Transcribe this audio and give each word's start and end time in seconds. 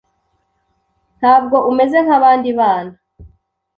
Ntabwo 1.19 1.57
umeze 1.69 1.97
nkabandi 2.05 2.49
bana. 2.59 2.93